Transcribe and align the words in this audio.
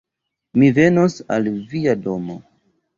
Mi 0.61 0.69
venos 0.79 1.19
al 1.37 1.53
via 1.77 1.97
domo 2.09 2.43